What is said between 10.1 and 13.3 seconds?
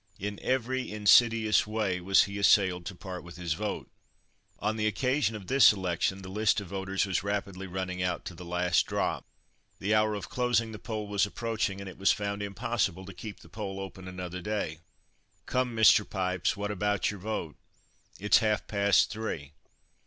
of closing the poll was approaching, and it was found impossible to